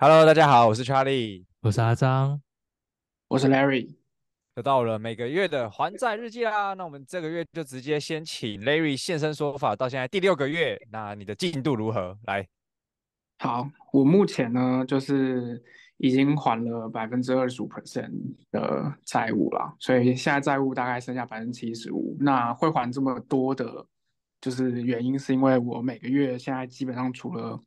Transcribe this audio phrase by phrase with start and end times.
[0.00, 2.40] Hello，大家好，我是 Charlie，我是阿张，
[3.26, 3.96] 我是 Larry，
[4.54, 6.72] 又到了每个月的还债日记啦。
[6.74, 12.16] 那我们这个月就直接先请 Larry 现身说法，到现在第六个月，那你的进度如何？
[12.26, 12.46] 来，
[13.40, 15.60] 好，我目前呢就是
[15.96, 18.12] 已经还了百分之二十五 percent
[18.52, 22.16] 的债务了，所以现在债务大概剩下百分之七十五。
[22.20, 23.84] 那会还这么多的，
[24.40, 27.60] 就是原因是因为我每个月现在基本上除了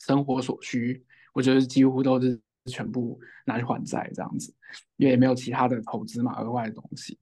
[0.00, 1.02] 生活所需。
[1.36, 4.50] 我觉得几乎都是全部拿去还债这样子，
[4.96, 7.18] 因为也没有其他的投资嘛，额外的东西。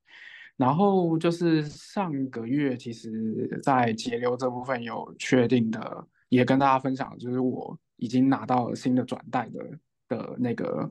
[0.56, 10.88] 然后就是上个月，其实在节流这部分有确定的，也跟大家分享，就是我已经拿到了新的转贷的的那个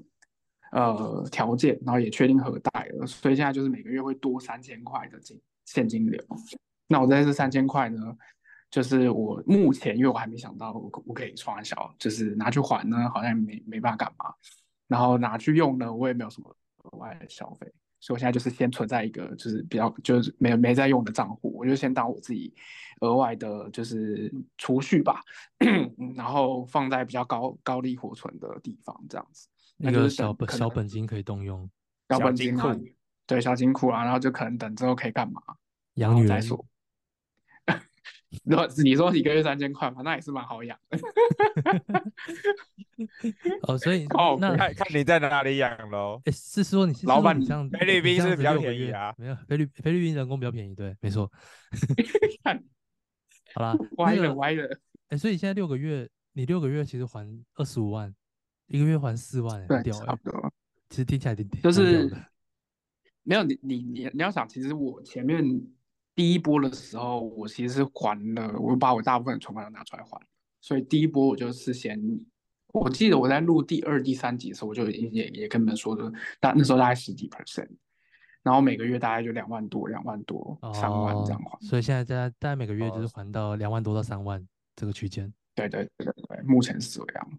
[0.73, 6.21] 呃条件，然后也确定核贷了，所以现在就是每个月会多三千块的金现金流。
[6.89, 8.17] 那我在这三千块呢，
[8.73, 14.33] 就是我目前，因为我还没想到我可不可以创销，就是拿去还呢，好像没没办法干嘛，
[14.87, 16.49] 然后拿去用呢，我也没有什么
[16.85, 22.51] 额外的消费，所以我现在就是先存在一个就是比较就是没没在用的账户，我就先当我自己
[23.01, 25.21] 额外的就是储蓄吧，
[26.17, 29.47] 然后放在比较高高利活存的地方，这样子，
[29.77, 31.69] 那个小本小本金可以动用，
[32.09, 32.69] 小本金库，
[33.27, 35.39] 对，小金库啊，然后就可能等之后可以干嘛，
[35.93, 36.65] 养女人再说。
[38.45, 40.99] 如 果你说一个月三千块嘛，那也是蛮好养的。
[43.67, 46.21] 哦，所以哦，那看看你在哪里养喽。
[46.25, 49.13] 哎，是说你是老板，你这样菲律宾是比较便宜啊？
[49.17, 51.31] 没有，菲律菲律宾人工比较便宜，对，没错。
[53.55, 54.79] 好啦，歪了歪了。
[55.09, 58.13] 哎，所以现在六个月，你六个月其实还二十五万，
[58.67, 60.51] 一个月还四万，对，掉差不多。
[60.89, 62.09] 其实听起来挺就是
[63.23, 65.43] 没有你你你你要想，其实我前面。
[66.15, 70.21] 第一波的时候，我其实是还了，我把我大部分的存款都拿出来还，
[70.61, 71.99] 所以第一波我就是先，
[72.67, 77.67] 我记得我在录第二、第三集的时候，我就已经也也跟你们说的，大那时候大概十几 percent，
[78.43, 85.33] 然后每个月大概就两万多、两万多、三万这样还，所以现在在大概每个月就是还到两万多到三万这个区间。
[85.55, 87.31] 对对对对对，目前是这样。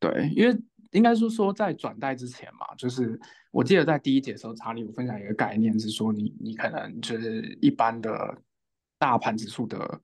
[0.00, 0.58] 对，因为。
[0.94, 8.38] 应该是说，在转贷之前嘛，就是我记得在第一节的时候，查理我分享一个概念是说你，你可能就是一般的
[8.96, 10.00] 大盘指数的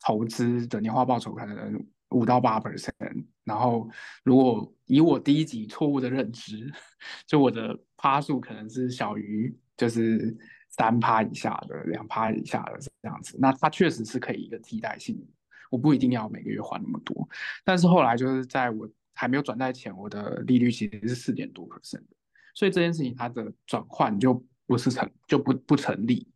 [0.00, 2.90] 投资的年化报酬可能五到八 percent，
[3.42, 3.88] 然后
[4.22, 6.70] 如果以我第一集错误的认知，
[7.26, 10.36] 就我的趴数可能是小于就是
[10.68, 15.26] 三趴以下的，两趴以下的这样子，那它确实是可以一个替代性，
[15.70, 17.26] 我不一定要每个月还那么多，
[17.64, 18.86] 但是后来就是在我。
[19.18, 22.14] 还没有转贷前，我的利率其实是四点多 percent 的，
[22.54, 24.32] 所以这件事情它的转换就
[24.64, 26.30] 不是成就不不成立。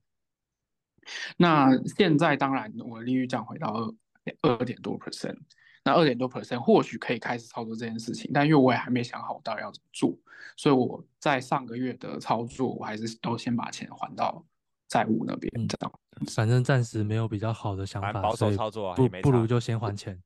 [1.37, 3.95] 那现在当然我的利率降回到
[4.41, 5.39] 二二点多 percent，
[5.85, 10.19] 那二点多 percent 或许可以开始操作这件事情，但因为我也还没想好我到底要怎么做，
[10.57, 14.45] 所以我在上个月的操作，我还是都先把钱还到
[14.89, 15.93] 债务那边，这样。
[16.35, 20.21] 反正暂时没有比较好的想法，保守操作啊，不不如就先还钱。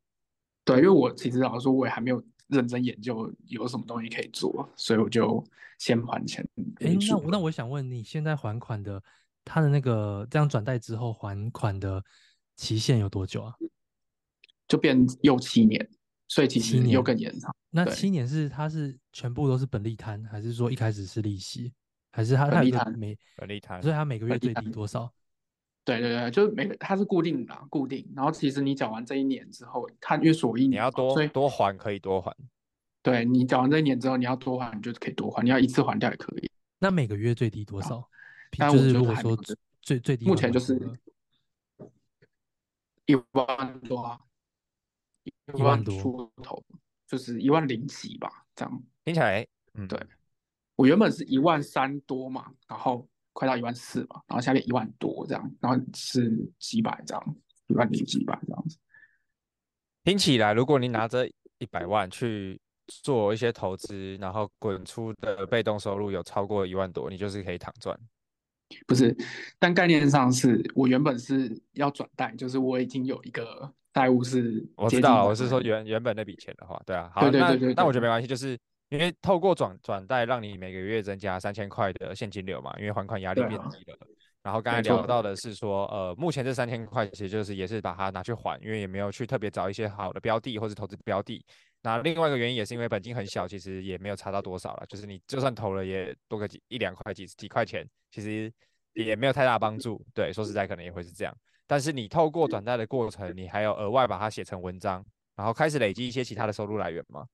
[0.65, 2.25] 对，因为我其实老实说，我也还没有。
[2.49, 5.45] 认真研究有什么东西可以做，所以我就
[5.79, 6.47] 先还钱。
[6.81, 9.03] 哎、欸，那那我想问你，现在还款的，
[9.45, 12.03] 他的那个这样转贷之后还款的
[12.57, 13.55] 期限有多久啊？
[14.69, 15.89] 就变又七年，
[16.29, 17.55] 所以其实又更延长。
[17.71, 21.73] 那七年是他是全部都是本利摊，还是说一开始是利息，
[22.11, 23.83] 还是他他有个每本利摊？
[23.83, 25.13] 所以他每个月最低多少？
[25.87, 28.07] 对对对，就是每个它是固定的，固定。
[28.15, 32.37] 然后其实你缴完这一年之后，它约锁一年，你要多所以多还可以多还。
[33.03, 35.43] 对，你缴完这一年之后，你要多还，你就可以多还。
[35.43, 36.51] 你要一次还掉也可以。
[36.81, 38.07] 那每个月最低多少？
[38.59, 39.35] 但就是如果说
[39.81, 40.77] 最最低，目前就是
[43.07, 44.21] 一万多，
[45.55, 46.63] 一万多出头。
[47.07, 49.97] 就是一万零几吧，这样听起来，嗯，对，
[50.75, 57.37] 我原本是一万三多嘛，然后快到一万四嘛，然后下面一万多这样，然后是几百这样，
[57.67, 58.79] 一万零几百这样子。
[60.05, 61.29] 听起来，如果你拿着
[61.59, 67.95] 一百万去做一些投资，然后滚出的被动收入有超过一万多，你就是可以躺赚。
[68.87, 69.15] 不是，
[69.59, 74.67] 但概念上是我原本是要转贷，就是我已经有一个债务是。
[74.77, 83.99] 我知道，我是说原原本那笔钱的话，对啊，好，对对对对对，那那我觉得没关系，就是因为透过转转贷，让你每个月增加三千块的现金流嘛，因为还款压力变低了。
[84.43, 91.45] 然后刚才聊到的是说，呃，目前这三千块其实就是也是把它拿去还，因为也没有去特别找一些好的标的或是投资标的。
[91.83, 98.53] 那另外一个原因也是因为本金很小，其实也没有差到多少了，就是你就算投了也多个几一两块几几块钱，其实
[98.93, 100.01] 也没有太大帮助。
[100.15, 101.37] 对，说实在可能也会是这样。
[101.67, 105.05] 但是你透过转贷的过程，你还有额外把它写成文章，
[105.35, 107.27] 然后开始累积一些其他的收入来源吗？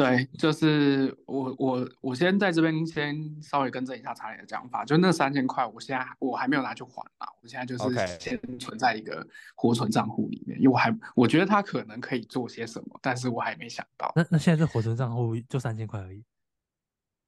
[0.00, 14.10] 对，就是我我我先在这边先稍微更正一下查理的讲法，就那三千块，我现在我还没有拿去还嘛，我现在就是先存在一个活存账户里面，因为我还我觉得他可能可以做些什么，但是我还没想到。
[14.16, 16.24] 那那现在这活存账户就三千块而已，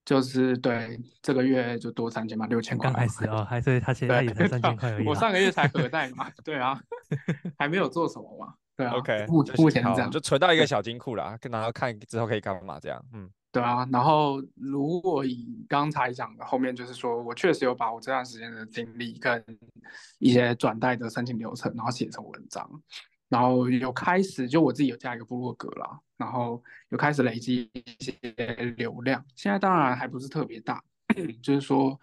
[0.06, 2.90] 就是对这个月就多三千嘛，六千块。
[2.90, 5.06] 刚开始哦， 还是他现在也才三千块而已。
[5.06, 6.82] 我上个月才 核贷嘛，对啊，
[7.58, 8.41] 还没有做什么嘛。
[8.82, 19.44] 对啊，OK，目目前是这样，就存到一个小金库啦，然后看之后可以干嘛这样，嗯，对啊，然后如果以刚才讲的后面，就是说我确实有把我这段时间的经历跟
[20.18, 22.68] 一些转贷的申请流程，然后写成文章，
[23.28, 28.12] 然后有开始就我自己有加一个部落格啦，然后有开始累积一些
[28.76, 30.82] 流量，现在当然还不是特别大，
[31.42, 32.00] 就是说，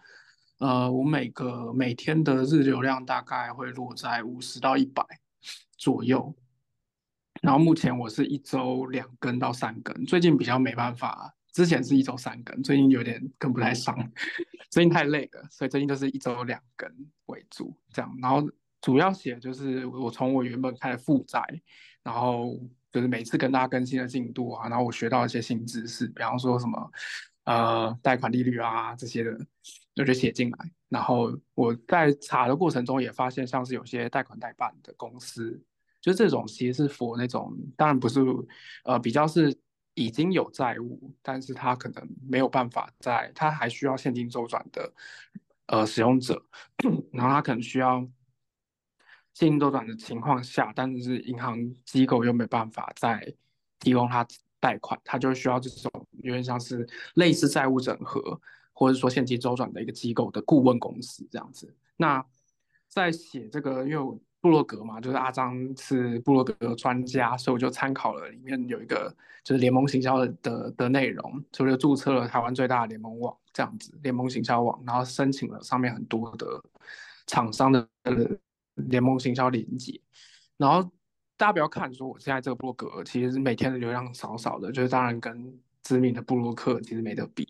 [0.60, 5.04] 呃，我每个每天的日流量大概会落在五十到一百
[5.78, 6.34] 左右。
[7.42, 13.96] 然后目前我是一周两更到三更，最近比较没办法，之前是一周三更，最近有点跟不太上，
[14.70, 16.90] 最近太累了，所以最近都是一周两更
[17.28, 18.18] 为主，这样。
[18.22, 18.46] 然后
[18.82, 21.42] 主要写就是我从我原本开始负债，
[22.04, 22.60] 然后
[22.92, 26.92] 就是每次跟大家更新的进度啊，然后我学到一些新知识，比方说什么
[27.46, 29.38] 呃贷款利率啊这些的，
[29.96, 30.72] 我就写进来。
[30.90, 35.62] 然后我在查的过程中也发现，像是有些贷款代办的公司。
[36.10, 38.20] 就这种其实是 for 那种，当然不是，
[38.84, 39.56] 呃，比较是
[39.94, 44.92] 已经有债务，但是他可能没有办法在，他还需要现金周转的，
[45.68, 46.44] 呃，使用者，
[47.12, 48.00] 然后他可能需要
[49.36, 53.32] 现金周转的情况下，但是银行机构又没办法再
[53.80, 54.26] 提供他
[54.60, 58.42] 贷款，他就需要这种有点像是类似债务整合，
[58.74, 61.72] 或者说现金周转的一个机构的顾问公司这样子。
[61.98, 62.26] 那
[62.88, 64.20] 在写这个，因为。
[64.42, 69.14] 部落格嘛，就是阿张是部落格专家，所以我就参考了里面有一个
[69.44, 76.48] 就是联盟行销的的的内容，所以就注册了台湾最大的联盟网这样子，联盟行销网，然后申请了上面很多的
[77.28, 77.86] 厂商的
[78.76, 80.00] 联盟行销连接，
[80.56, 80.90] 然后
[81.36, 85.54] 大家不要看说我现在这个部落格其实每天的流量少少的，就是当然跟
[85.84, 87.46] 知名的部落客其实没得比，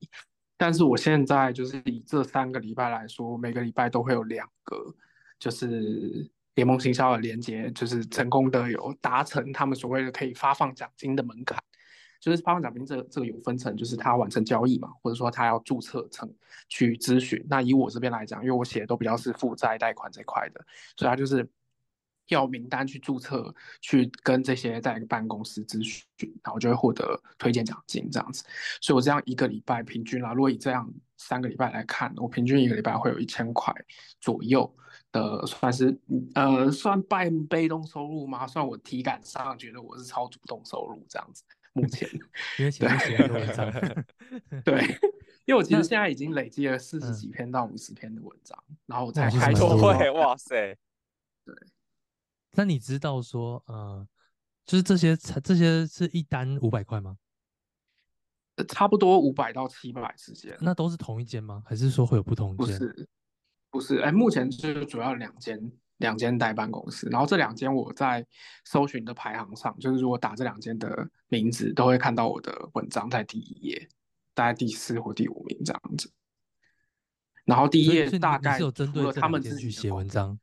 [0.58, 4.96] 但是我现在就是以这三个礼拜来说，每个礼拜都会有两个
[5.38, 6.28] 就是。
[6.60, 11.58] 联盟行销的连接就是成功的有达成他们所谓的可以发放奖金的门槛，
[12.20, 16.30] 就是发放奖金这个这个有分成，就是他完成交易嘛，或者说他要注册成
[16.68, 17.42] 去咨询。
[17.50, 20.60] 那以我这边来讲，因为我写的都比较是负债贷款这块的，
[20.98, 21.50] 所以他就是
[22.28, 26.06] 要名单去注册，去跟这些在办公司咨询，
[26.44, 28.44] 然后就会获得推荐奖金这样子。
[28.82, 33.74] 所以我这样一个礼拜平均啦，如果以这样三个礼拜来看，我平均一个礼拜会有一千块
[34.20, 34.76] 左右。
[35.12, 35.98] 的算是
[36.36, 38.46] 呃算半被动收入吗？
[38.48, 41.44] 算我体感上觉得我是超主动收入这样子。
[41.74, 42.10] 目前
[42.58, 43.72] 因为前面写的文章，
[44.64, 44.82] 对，
[45.46, 50.76] 因为我其实现在已经累积了四十几篇到五十篇的文章，嗯、然后我才开始会 哇塞，
[51.46, 51.56] 对。
[52.54, 54.06] 那你知道说呃，
[54.66, 57.18] 就是这些这些是一单五百块吗？
[58.68, 60.58] 差不多五百到七百之间。
[60.60, 61.64] 那都是同一间吗？
[61.66, 62.58] 还是说会有不同间？
[62.58, 63.08] 不是。
[63.72, 68.26] 不是，哎，目前就是主要两间两间代办公司，然后这两间我在
[68.66, 73.88] 搜寻的排行上，就是如果打这两间的名字，都会看到我的文章在第一页，
[74.34, 76.12] 大概第四或第五名这样子。
[77.46, 80.40] 然后第一页大概就针对他们自己写文章，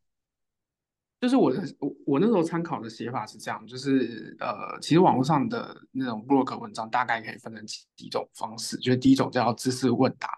[1.20, 10.28] 就是我的我我那时候参考的写法是这样，就是呃，其实网络上的那种 blog 文章大概可以分成几几种方式，就是第一种叫知识问答，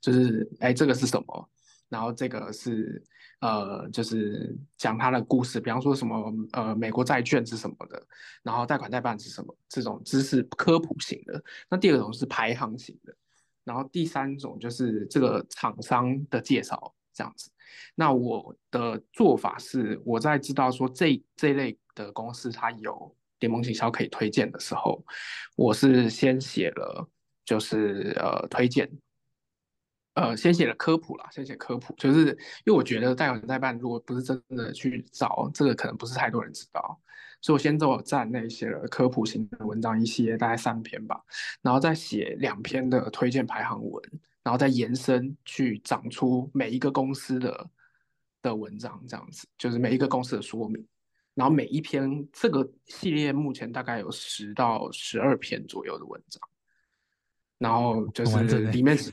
[0.00, 1.50] 就是哎这个是什么？
[1.88, 3.02] 然后这个是
[3.40, 8.06] 呃，就是讲他的故事，比方说什么呃，美国债券是什么的，
[8.42, 11.42] 然后贷款代办是什么，这种知识科普型的。
[11.68, 13.14] 那第二种是排行型的，
[13.64, 17.50] 然后第三种就是这个厂商的介绍这样子。
[17.94, 25.04] 那我的做法是，我在知道说这这类的公司它有联盟行销可以推荐的时候，
[25.56, 27.08] 我是先写了，
[27.44, 28.90] 就是呃推荐。
[30.18, 32.30] 呃，先写了科普啦，先写科普，就是
[32.64, 37.00] 因为我觉得贷款代办如果不是真的去找，这个可能不是太多人知道，
[37.40, 41.22] 所以我先在我站内写了科普型的文章一系列，大概三篇吧，
[41.62, 44.02] 然后再写两篇的推荐排行文，
[44.42, 47.70] 然后再延伸去长出每一个公司的
[48.42, 50.84] 的文章，这样子就是每一个公司的说明，
[51.34, 56.42] 然后每一篇这个系列目前大概有十到十二篇左右的文章，
[57.58, 59.12] 然后就是里面是。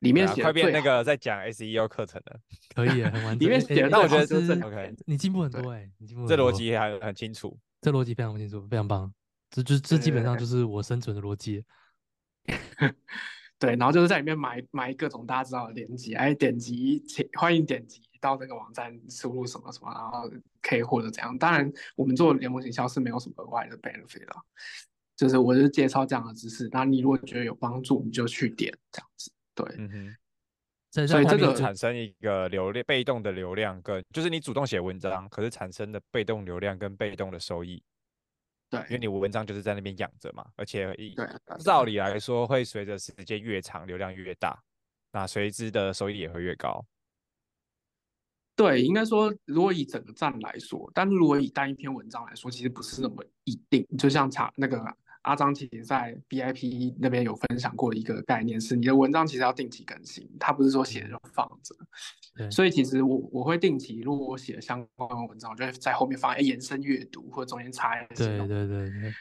[0.00, 2.40] 里面写、啊、快变那个在讲 SEO 课程的，
[2.74, 3.38] 可以很完整。
[3.38, 6.36] 里面写的，但我觉得是 OK，你进步很多哎，你进步很多。
[6.36, 9.12] 这逻辑还很清楚，这逻辑非常清楚，非常棒。
[9.50, 11.64] 这就这基本上就是我生存的逻辑。
[13.58, 20.30] 对，然后就是在里面埋埋各种大家知道的链接，哎，点击请欢迎点击到这个网站，输入什么什么，然后
[20.62, 21.36] 可以获得怎样。
[21.36, 24.36] 当然，我们做联盟行销是没有什么额外的 benefit 的，
[25.16, 26.68] 就是我就介绍这样的知识。
[26.70, 29.32] 那你如果觉得有帮助，你就去点这样子。
[29.58, 29.90] 对，嗯
[30.92, 37.82] 哼，所以这个产生一个流量，被动的流量跟就是你主动写文章，可是产生的被动流量跟被动的收益，
[38.70, 41.16] 对，因为你文章就是在那边养着嘛，而且以
[41.58, 44.56] 照理来说会随着时间越长，流量越大，
[45.10, 46.86] 那随之的收益也会越高。
[48.54, 54.80] 对，应该说如果以整个站来说，但是如果以单一篇文章来说，其实不是那么一定，就像查那个。
[55.22, 61.74] 阿张其实在 BIP 那边有分享过一个概念是，你的文章其实要定期更新，它不是说写着就放着。
[62.36, 68.26] 对，所以其实我我会定期，如果我写了相关的文章，我就会在后面放哎延伸阅读或者中间插一些。
[68.26, 69.12] 对对对对，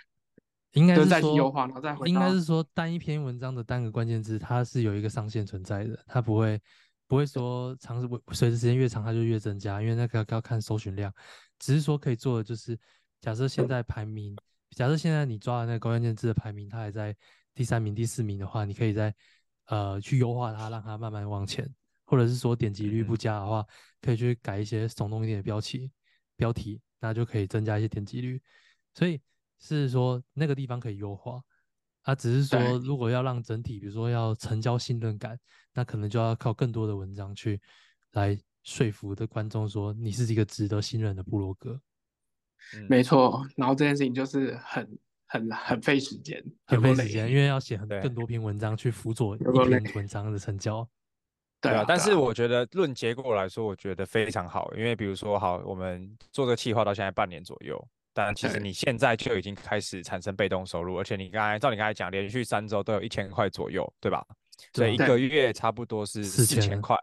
[0.73, 6.61] 应该是说优化，然后再回应该是说单一篇文章的单个关键字，它是有一个上限存在的，它不会
[7.07, 11.11] 不会说长时随着时间越长它就越增加，因为那个要看搜寻量，
[11.57, 12.77] 只是说可以做的就是
[13.19, 14.35] 假设现在排名。
[14.71, 17.15] 假设现在你抓的那个关键字的排名，它还在
[17.53, 19.13] 第三名、第四名的话，你可以在
[19.67, 21.67] 呃去优化它，让它慢慢往前，
[22.05, 23.65] 或者是说点击率不佳的话，
[24.01, 25.91] 可以去改一些耸动一点的标题，
[26.35, 28.41] 标题，那就可以增加一些点击率。
[28.93, 29.19] 所以
[29.59, 31.41] 是说那个地方可以优化，
[32.03, 35.39] 啊，只是说如果要让整体，比如说要成交信任感，
[35.73, 37.59] 那可能就要靠更多的文章去
[38.11, 41.81] 来说服的观众说你是一个值得信任的部落格。
[42.89, 44.87] 没错，然后这件事情就是很
[45.27, 50.87] 很很费时间，很费时间，因为要写很更多篇文章去辅佐一篇文章的成交。
[51.59, 57.83] 对啊，但是我觉得论结果来说，我觉得非常好，因为比如说，好，我们做个计划到现在半年左右，
[58.13, 64.23] 但其实你现在就已经开始产生被动收入，而且你刚才照你刚才讲，连续三周都有一千块左右，对吧？
[64.73, 66.95] 所以一个月差不多是四千块。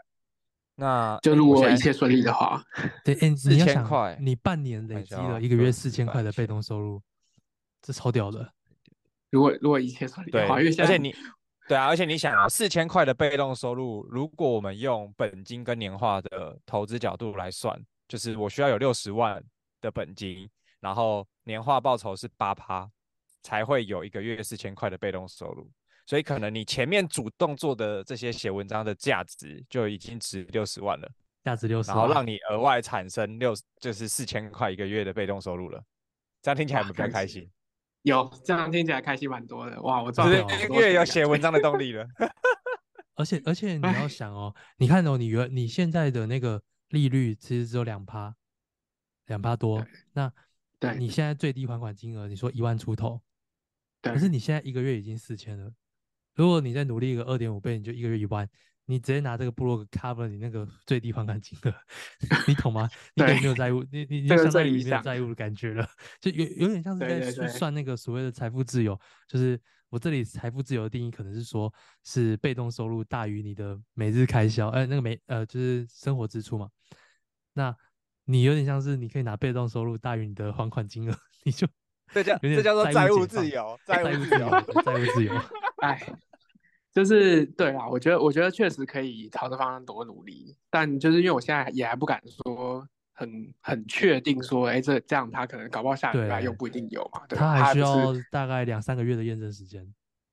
[0.77, 2.63] 那就如果一切顺利的话，
[3.05, 7.01] 对， 四千块，你半年累积了一个月四千块的被动收入，
[7.81, 8.53] 这超屌的。
[9.31, 11.15] 如果如果一切顺利的话，对，而且你，
[11.69, 19.43] 对啊，而且你想啊，四千块的被动收入，如果我们用本金跟年化的投资角度来算，就是我需要有六十万
[19.81, 20.49] 的本金，
[20.81, 22.91] 然后年化报酬是八趴，
[23.43, 25.71] 才会有一个月四千块的被动收入。
[26.07, 31.11] 所以可能你前面主动做的这些写文章的价值就已经值六十万了，
[31.43, 35.83] 价值六十万，然后让你额外产生六就是四千块一个月的被动收入了，
[36.43, 37.51] 这样听起来有没有比较开心？
[38.03, 39.81] 有，这样听起来开心蛮多的。
[39.81, 42.07] 哇，我赚了，一个月有写文章的动力了。
[43.17, 48.35] 而且而且你要想哦，你看哦，你原你现在的那个利率其实只有两趴，
[49.27, 49.87] 两趴多。
[50.13, 50.31] 那
[50.79, 53.23] 对，你现在最低还款金额你说一万出头，
[54.03, 55.73] 可是你现在一个月已经四千了。
[56.35, 58.49] 如果你再努力一个二点五倍，你就一个月一万，
[58.87, 61.75] 你直接拿这个部落格 cover 你那个最低还款金额，
[62.49, 62.89] 你懂吗？
[63.15, 63.85] 你有没有债务？
[63.91, 65.89] 你你你相当于没有债务的感觉了，
[66.21, 68.99] 就有有点像是在算那个所谓的财富自由。
[69.29, 71.73] 就是我这里财富自由的定义，可能是说
[72.03, 76.69] 是被动收入大于你的每日开销，哎，那个每呃就是生活支出嘛。
[77.53, 77.75] 那
[78.25, 81.69] 你有点像是你可以拿被动收入大于你的还款金额，你就
[82.15, 84.51] 这叫这叫做债务自由，债务自由，
[84.85, 85.35] 债务自由。
[85.83, 86.01] 哎，
[86.93, 99.87] 就是对啊，我觉得我觉得确实可以朝这方向多努力，但就是因为我现在也还不敢说很很确定说，哎，这这样他可能搞不好下礼拜又不一定有嘛，对，他还需要大概两三个月的验证时间，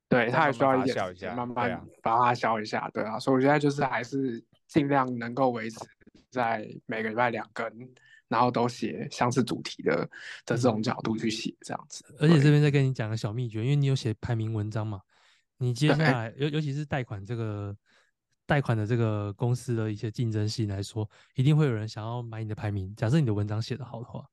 [0.07, 0.83] 对，他还需要一
[1.15, 5.79] 点慢慢把它消一下，对啊，所以我现在就是还是尽量能够维持
[6.29, 7.67] 在每个礼拜两更，
[8.31, 10.09] 然后都写相似主题的
[10.45, 12.03] 的这种角度去写这样子。
[12.17, 15.01] 而且这边再跟你讲个小秘诀，因为你有写排名文章嘛，
[15.57, 17.75] 你接下来尤尤其是贷款这个
[18.45, 22.95] 贷款的这个公司的一些竞争性来说，一定会有人想要买你的排名。
[22.95, 24.25] 假设你的文章写得好的话，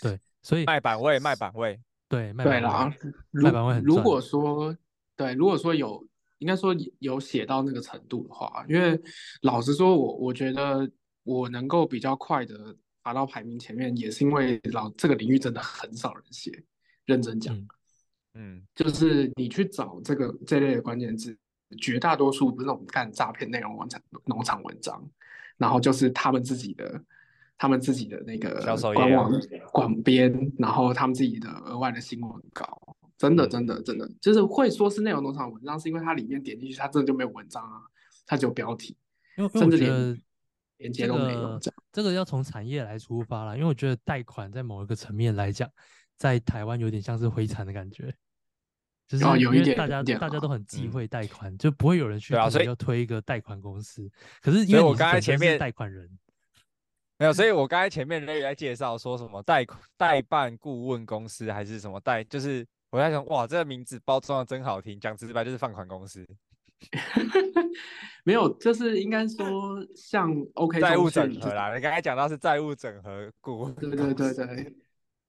[0.00, 1.80] 对，所以卖版位，卖版位。
[2.08, 2.92] 对，对啦，
[3.30, 3.82] 卖版位很。
[3.82, 4.76] 如果说
[5.16, 6.04] 对，如果说有，
[6.38, 9.00] 应该说有写到那个程度的话，因为
[9.42, 10.90] 老实说，我我觉得
[11.30, 16.64] 我能够比较快的爬到排名前面，也是因为老这个领域真的很少人写。
[17.06, 17.56] 认真讲，
[18.34, 21.36] 嗯，就是你去找这个这类的关键字，
[21.78, 25.08] 绝大多数不是那种干诈骗内容农场农场文章，
[25.56, 27.02] 然后就是他们自己的。
[27.62, 28.54] 他们自己的那个
[28.94, 29.30] 官网
[29.70, 37.82] 广编，然后他们自己的额外的新闻稿，真的真的真的就是会说是内容农场文章，是因为它里面点进去，它真的就没有文章啊，
[38.24, 38.96] 它只有标题，
[39.36, 39.92] 因为甚至连
[40.80, 41.58] 连接都没有。
[41.58, 45.70] 这这个要从产业来出发了，因为我觉得贷款在某一个层面来讲，
[46.18, 48.12] 在台湾有点像是灰产的感觉，
[49.06, 54.10] 就是有一点大家大家都很忌讳贷款，就不会有人去要推一个贷款公司。
[54.42, 56.10] 可是因为我刚才前面贷款人。
[57.18, 59.66] 没有，所以我刚才前面那个在介绍说什么代
[59.98, 66.26] 代办顾问公司还是什么代，就是我在想，哇，这个名字包装的真好听，讲直白就是放款公司。
[68.24, 73.74] 没有，就是应该说像 OK 债务整合啦，你刚才讲到是债务整合顾问。
[73.74, 74.74] 对对对对，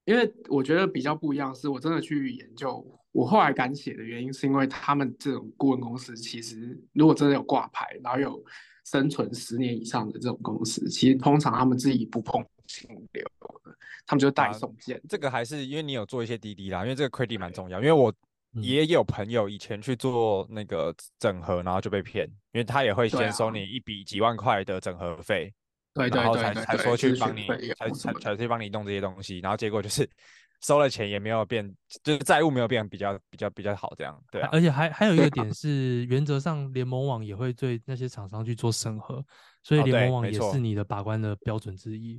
[0.06, 8.44] 因为我觉得比较不一样，是我真的去研究，我后来敢写的原因是因为他们这种顾问公司，其实如果真的有挂牌，然后有。
[8.84, 13.78] 生存十年以上的这种公司，其实通常他们自己不碰金流的，
[14.08, 15.00] 他们就代送件。
[15.08, 17.80] 这个还是因为你有做一些滴滴啦，因为这个 credit 蛮重要。
[17.80, 18.12] 因为我
[18.54, 25.54] 也有朋友以前去做那个整合，然后就被骗，因为他也会先收你一笔几万块的整合费，
[25.94, 30.10] 对，然后才才说去帮你，才才才去帮你弄这些东西，然后结果就是。
[30.64, 31.68] 收了钱也没有变，
[32.04, 34.50] 就是债务没有变比较比较比较好这样，对、啊。
[34.52, 39.26] 而且还还有一个点是，原则上联盟网也会对那些厂商去做审核，
[39.64, 42.16] 所以联盟网也是你的把关的标准之一。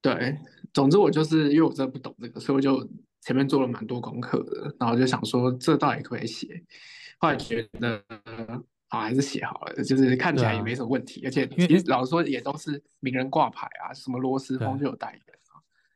[0.00, 0.38] 对，
[0.72, 2.88] 总之我就是因为我真的不懂这个，所以我就
[3.22, 6.62] 前面做了蛮多功课的，然后就想说这到底可不可以写，
[7.18, 8.02] 后来觉得
[8.88, 15.22] 好还是写好了，就是看起来也没什么问题，啊、而且因为老实说也都是名人挂牌啊，什么罗斯峰就有代言。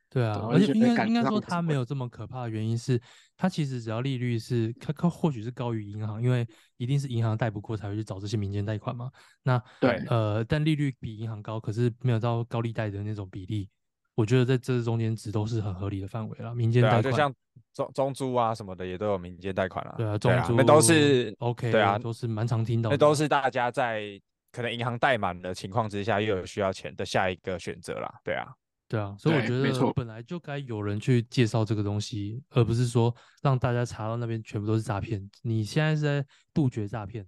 [0.09, 3.01] 对啊，而且应该应该说它没有这么可怕的原因是，
[3.35, 9.09] 它其实只要利率是它它或许是高于银行，因为一定是银行贷不过才会去找这些民间贷款嘛。
[9.41, 13.67] 那对，呃，但利率比银行高，可是没有到高利贷的那种比例。
[14.15, 16.53] 我觉得在这中间值都是很合理的范围了。
[16.53, 17.33] 民间贷款，就像
[17.73, 19.95] 中中租啊什么的也都有民间贷款了。
[19.97, 22.93] 对啊，中租那都是 OK，对啊，都是蛮常听到的。
[22.95, 24.19] 那都是大家在
[24.51, 28.13] 可能银行贷满的情况之下又有需要钱的下一个选择啦。
[28.23, 28.47] 对啊。
[28.89, 35.27] 对啊，所以我觉得本来就该有人去介绍这个东西，而不是说让大家查到那边全部都是诈骗。
[35.41, 36.23] 你现在是在
[36.53, 37.25] 杜绝诈骗，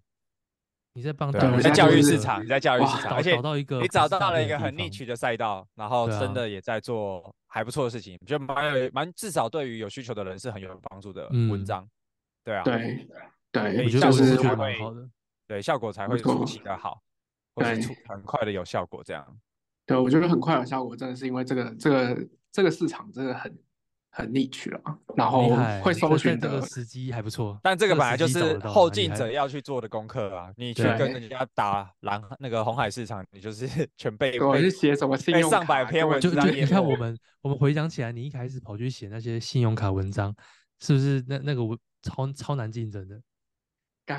[0.96, 11.86] 你在帮大家在教育市场，你在教育市场，而且找到一个你找到了一个很 niche 的赛道，然后真的也在做还不错的事情，就蛮有蛮至少对于有需求的人是很有帮助的文章。
[12.46, 13.06] 对啊，对
[13.52, 15.10] 对，我觉得是蛮好的，
[15.48, 17.02] 对效果才会出奇的好，
[17.54, 19.38] 或是出很快的有效果这样。
[19.86, 23.54] 对，我觉得很快有效果，真的是因为这个这个这个市场真的很
[24.18, 24.82] 很 niche 了，
[25.18, 25.50] 然后
[25.84, 27.60] 会搜寻的时机还不错。
[27.62, 34.40] 但这个本来就是后进者要去做的功课啊，你去跟人家打蓝那个红海市场，你就是 全背。
[34.40, 35.58] 我是写什么信用卡？
[35.58, 40.34] 上百篇文章，你看我们我们回想起来，你一开始跑去写那些信用卡文章，
[40.80, 43.22] 是不是那那个文超超难竞争的？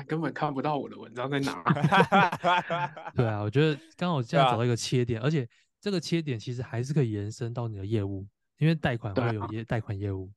[0.05, 1.63] 根本看不到我的文章在哪。
[3.15, 5.47] 对啊，我觉得刚好这样找到一个切点，啊、而且
[5.81, 8.27] 这个切点其实还是可以延伸到你的业务，
[8.57, 10.31] 因为贷款会有业贷款业务。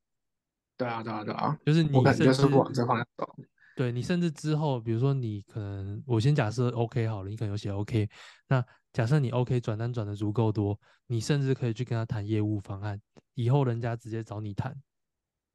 [0.76, 3.36] 对啊，对啊，对啊，就是你甚至就是往这方向走。
[3.76, 8.08] 对，你甚至之后，比如说你可能，我先假设 OK 好了，你可能有写 OK，
[8.48, 13.00] 那假设你 OK 转单转的足够多，你甚至可以去跟他谈业务方案，
[13.34, 14.74] 以后人家直接找你谈。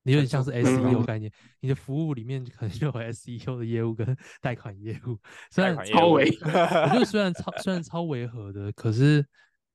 [0.04, 9.26] 你有点像是 SEO 概念，嗯、你的服务里面可能就有 SEO 的业务跟 贷款业务，虽然超违，我觉得 虽然超虽然超违和的，可是，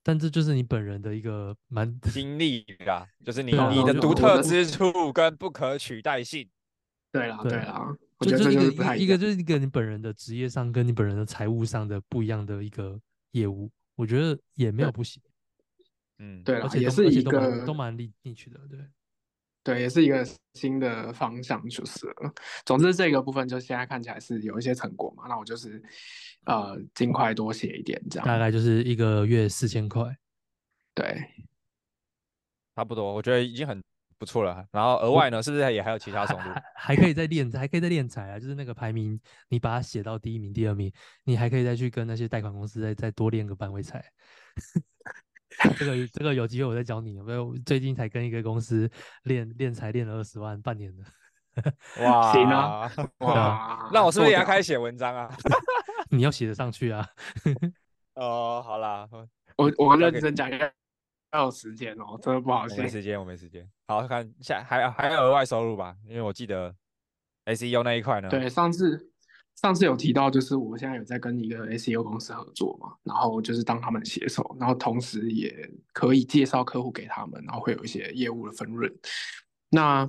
[0.02, 6.48] 但这就是你本人的一个蛮 经历啦，就是你、啊、你的独特之处跟不可取代性。
[7.12, 13.00] 对啦，对啦，就是一个一个就是一个你本人的职业上跟你本人的财务上的不一样的一个
[13.32, 15.20] 业务，我觉得也没有不行。
[16.18, 18.78] 嗯，对，而且也是一个都蛮利进去的，对。
[19.62, 22.32] 对，也是一个新的方向，就是了。
[22.64, 25.24] 总之，这个部分就现在看起来是有一些成果嘛。
[25.28, 25.82] 那我就是
[26.46, 28.26] 呃，尽快多写一点，这样。
[28.26, 30.02] 大概就是一个月四千块，
[30.94, 31.14] 对，
[32.74, 33.82] 差不多，我觉得已经很
[34.16, 34.66] 不错了。
[34.72, 36.42] 然后额外呢，是不是也还有其他收入？
[36.42, 38.38] 还还可以再练，还可以再练财啊。
[38.38, 40.90] 就是那个排名，你把它写到第一名、第二名，
[41.24, 44.02] 你还可以再去跟那些贷款公司再再多练个半位才。
[45.76, 47.54] 这个这个有机会我再教你，有没有？
[47.66, 48.90] 最近才跟一个公司
[49.24, 51.04] 练练才练了二十万，半年的。
[52.04, 52.90] 哇，行啊！
[53.18, 55.28] 哇，那我是不是也要开始写文章啊？
[56.10, 57.06] 你要写得上去啊！
[58.14, 59.08] 哦，好啦，
[59.56, 62.80] 我我认真讲，要有时间哦，真的不好写。
[62.80, 63.68] 没时间，我没时间。
[63.88, 65.96] 好看下还还有额外收入吧？
[66.06, 66.72] 因为我记得
[67.46, 68.28] SEO 那一块呢。
[68.28, 69.09] 对，上次。
[69.60, 78.90] 上次有提到，就是我现在有在跟一个 SEO 公司合作嘛，然后就是当他们写手，然后同时也可以介绍客户给他们，然后会有一些业务的分润。
[79.68, 80.08] 那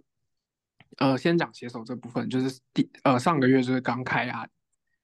[0.99, 4.47] 呃，先讲写手这部分，就是第呃上个月就是刚开啊，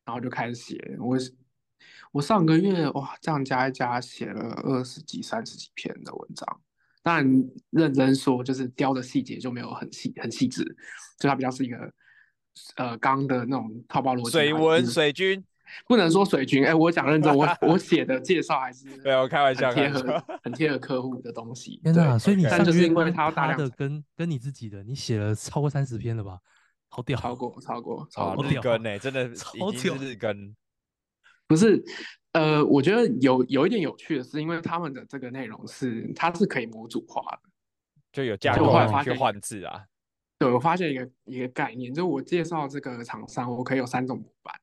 [0.06, 0.96] 然后就开始写。
[0.98, 1.18] 我
[2.14, 6.62] 我上个月哇，这样加一加写了二十几、三十几篇的文章。
[7.04, 10.64] 当然认真说，就是雕的细节就没有很细很细致，
[11.20, 11.94] 就它比较是一个。
[12.76, 15.44] 呃，刚的那种套包逻辑，水文水军
[15.88, 16.64] 不能说水军。
[16.64, 21.80] 哎、欸，我讲认真，我 我写的介绍还是 对我开玩笑，贴合很贴合客户的东西。
[21.84, 26.40] 天哪，所以你但就是因为他要大量的跟跟你自己的，你写了超过三十篇了吧？
[26.90, 30.56] 好屌，超过超过超过日更呢、欸，真的已经是日更。
[31.46, 31.84] 不是，
[32.34, 37.40] 呃，我觉得有有一点有趣的是，因为他们的这个内容是它是可以模组化的，
[38.12, 39.84] 就有架构去换字啊。
[40.40, 44.54] 对，我发现一个一个概念，就是我介绍这个厂商，我可以有三种模板，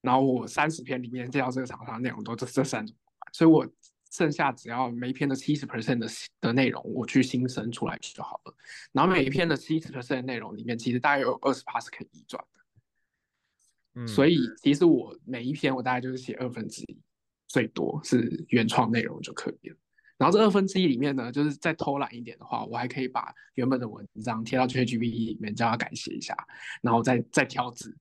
[0.00, 3.64] 然后我三十篇里面介绍这个厂商内容都这这三种模板，所以我
[4.10, 6.08] 剩下只要每一篇的七十 percent 的
[6.40, 8.54] 的内容我去新生出来就好了。
[8.90, 14.00] 然后每一篇的七十 percent 的内容里面，其实大概有二十趴是可以移转的。
[14.00, 16.98] 嗯，所以其实我每一篇我大概就是写二分之一，
[17.46, 19.76] 最多是原创内容就可以了。
[20.18, 26.36] 然后这二分之一里面呢，就是再偷懒一点的话，我还可以把原本的文章贴到 ChatGPT 里面，叫他改写一下，
[26.82, 27.96] 然后再再挑字。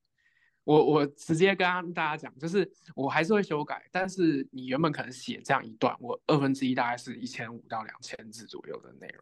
[0.64, 9.22] 我我直接跟大家讲，就是我还是会修改，但是你原本可能写这样一段，我二分之一大概是一千五到两千字左右的内容，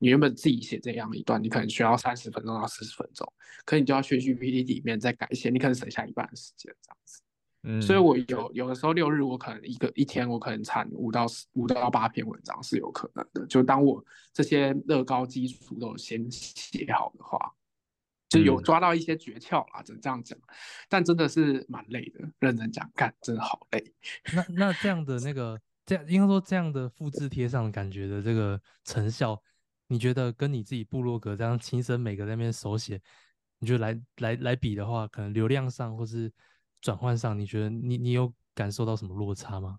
[0.00, 3.26] 你原本自己写这样一段，你可能需要三十分钟到四十分钟，
[3.64, 7.22] 可你就要去 GPT 里面再改写，你可能省下一半的时间这样子。
[7.64, 13.46] 嗯，所以我有有的时候六日我可能一个一天我可能产五到五到八篇文章是有可能的。
[13.46, 17.38] 就当我这些乐高基础都先写好的话，
[18.28, 20.36] 就有抓到一些诀窍啦，只能这样讲。
[20.88, 23.94] 但真的是蛮累的，认真讲，干真的好累。
[24.34, 29.40] 那那这样的那个这样应该说这样的复制贴上的感觉的这个成效，
[29.86, 33.00] 你觉得跟你自己部落格这样亲身每个在那边手写，
[33.60, 36.32] 你觉得来来来比的话，可能流量上或是？
[36.82, 39.78] 转换上，你觉得你你有感受到什么落差吗？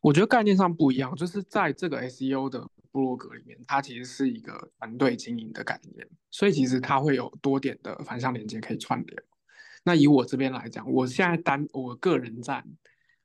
[0.00, 2.60] 我觉得概念上不一样，就是在这个 SEO 的
[2.92, 9.22] 部落格里面，它其实是一个团队经营的概念，所以其实它会有多点的反向连接可以串联。
[9.82, 12.62] 那以我这边来讲，我现在单我个人站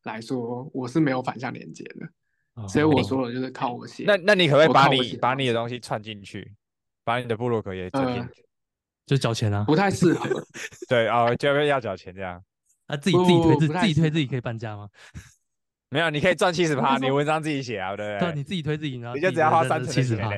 [0.03, 2.07] 来说，我是没有反向连接的，
[2.53, 4.05] 哦、所以我说的就是靠我写。
[4.07, 6.53] 那那你可不可以把你把你的东西串进去，
[7.03, 8.29] 把你的部落格也整进去、呃，
[9.05, 9.65] 就交钱啊？
[9.65, 10.29] 不太适合。
[10.87, 12.41] 对啊，就要要缴钱这样。
[12.87, 14.89] 啊，自己自己推自自己推自己可以半价吗？
[15.89, 18.31] 没有，你可以赚七十趴，你文章自己写啊，对不对？
[18.31, 20.29] 对，你自己推自己，然后你就只要花三七十趴，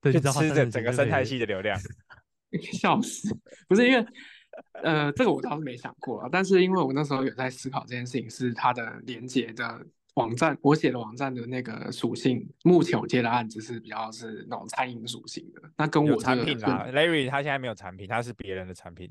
[0.00, 1.78] 对，就吃整整个生态系的流量。
[2.72, 3.28] 笑死！
[3.68, 4.06] 不是因为，
[4.82, 6.28] 呃，这个我倒是没想过啊。
[6.30, 15.62] 但是因为我那时候有在思考这件事情，是它的连接的网站，我写的网站的那个属性，目前我接的案子是比较是那种餐饮属性的。
[15.76, 19.10] 那跟我产品啊，Larry 他现在没有产品，他是别人的产品。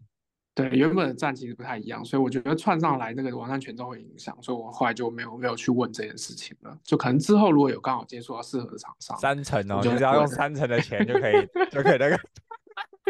[0.55, 6.79] 对，原本的站其实不太一样，所以我觉得串上来那个网站权重会影响，所以我后来就没有没有去问这件事情了。
[6.81, 12.17] 就可能之后如果有刚好接触到适合的厂商，三成哦，你只要用三成的钱就可以 就可以那个。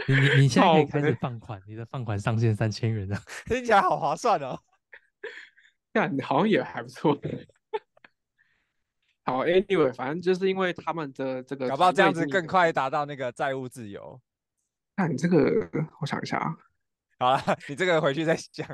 [0.08, 4.60] 你你你现在可以开始放款，你的放款上限三千元啊， 听起来好划算哦。
[5.94, 7.16] 那好像也还不错。
[9.24, 14.20] 好，Anyway，反正就是因为他们的这个，搞不好这样子更快达到那个债务自由。
[14.98, 15.70] 那你这个，
[16.02, 16.56] 我想一下啊。
[17.26, 18.68] 好了，你这个回去再想。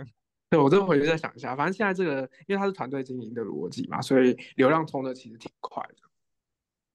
[0.49, 1.55] 对，我这个回去再想一下。
[1.55, 5.95] 反正现在这个，因为它是团队经营的逻辑嘛，所以流量冲的其实挺快的。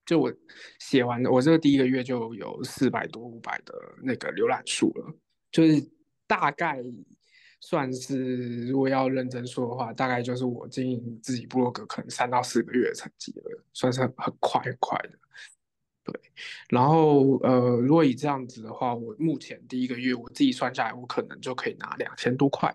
[0.05, 0.31] 就我
[0.79, 5.15] 写完，我这个第一个月就有四百多、五百的那个浏览数了。
[5.51, 5.83] 就是
[6.27, 6.85] 大概
[7.61, 15.19] 算是，如果要认真说的话，大概就是我经营自己部落格可能三到四个月的成绩了，算是很快很快的。
[16.07, 16.21] 对，
[16.69, 22.73] 然后呃，如果以这样子的话，我目前第一个月我自己算下来，我可能就可以拿两千多块，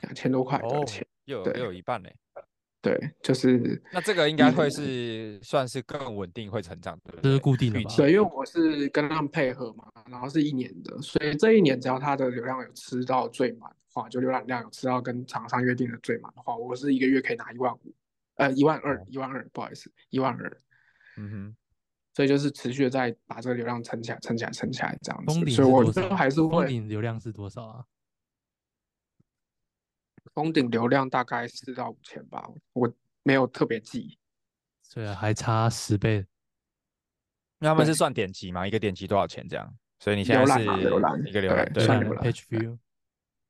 [0.00, 2.08] 两千多块的钱，又有又有一半呢。
[2.82, 7.80] 对，就是那这个应该会是算是更稳定会成长的，这是固定的。
[7.96, 17.94] 对，因为我是跟他们配合嘛，然后是一年的，所以这一年只要他的流量有吃到最满的话，就浏览量有吃到跟厂商约定的最满的话，我是一个月可以拿一万五，
[18.36, 20.60] 呃，一万二，一万二，不好意思，一万二。
[21.16, 21.56] 嗯哼。
[22.18, 25.34] 所以就是持续的在把这个流量撑起来，撑起来，撑起来这样子。
[25.52, 26.64] 所以我觉得还是会。
[26.64, 27.84] 封顶流量是多少啊？
[30.34, 34.18] 封顶流量大概四到五千吧，我没有特别记。
[34.92, 36.26] 对啊，还差十倍。
[37.60, 38.66] 那他们是算点击吗？
[38.66, 39.72] 一个点击多少钱这样？
[40.00, 42.24] 所以你现在是浏览一个浏览，对，算浏览。
[42.24, 42.76] Page view。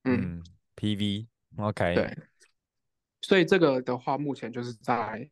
[0.05, 0.45] 嗯
[0.77, 1.95] ，PV，OK。
[1.95, 2.19] 对。
[3.21, 5.29] 所以这个的话，目前就是在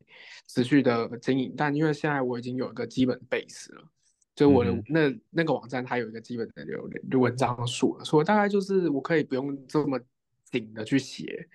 [0.49, 3.85] 持续的经营，但因为现在我已经有一个基本 base 了，
[4.35, 10.01] 就我的那、嗯、那个网站它有一个基本的流量文章数了，所以大概就是我可以不用这么
[10.51, 11.49] 紧的去写，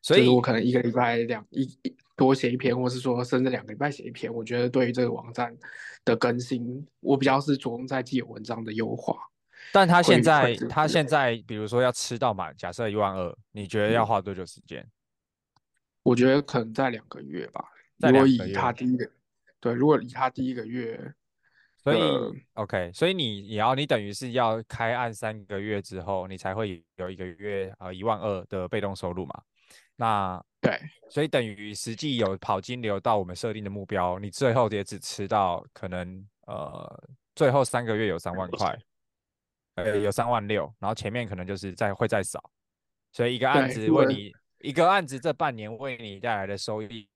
[0.00, 1.68] 所以我可能一个礼拜两一
[2.16, 5.54] 多写一篇，或是说甚至两个礼拜写一篇，我觉得对于这个网站
[6.04, 9.14] 的更新，我比较是着重在既有文章的优化。
[9.70, 14.80] 但他现在他现在比如说要吃到满，假设一万二，你觉得要花多久时间？
[14.80, 14.90] 嗯
[16.02, 17.64] 我觉得可能在两个月吧。
[18.00, 19.10] 如果以他第一个，
[19.58, 21.12] 对，如果以他第一个月，
[21.82, 29.42] 所以、呃、OK，所以你也要你等于是要开案三个月之后，你才会有一个月呃一万二的被动收入嘛？
[29.96, 30.78] 那对，
[31.10, 38.78] 所以等于实际有跑金流到我们设定的目标，你最后也只吃到可能呃最后三个月有三万块，
[39.74, 42.40] 呃有三万六，然后前面可能就是再会再少，
[43.10, 44.32] 所以一个案子为你。
[44.60, 47.08] 一个案子这半年为你带来的收益，